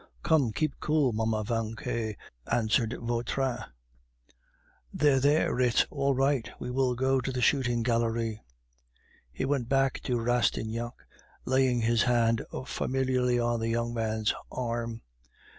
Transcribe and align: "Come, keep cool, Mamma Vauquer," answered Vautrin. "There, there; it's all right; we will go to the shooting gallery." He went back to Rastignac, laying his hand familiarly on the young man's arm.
"Come, 0.23 0.51
keep 0.51 0.73
cool, 0.79 1.13
Mamma 1.13 1.43
Vauquer," 1.43 2.15
answered 2.51 2.97
Vautrin. 2.99 3.59
"There, 4.91 5.19
there; 5.19 5.59
it's 5.59 5.85
all 5.91 6.15
right; 6.15 6.49
we 6.59 6.71
will 6.71 6.95
go 6.95 7.21
to 7.21 7.31
the 7.31 7.39
shooting 7.39 7.83
gallery." 7.83 8.41
He 9.31 9.45
went 9.45 9.69
back 9.69 9.99
to 10.05 10.19
Rastignac, 10.19 10.93
laying 11.45 11.81
his 11.81 12.01
hand 12.01 12.43
familiarly 12.65 13.37
on 13.37 13.59
the 13.59 13.69
young 13.69 13.93
man's 13.93 14.33
arm. 14.51 15.03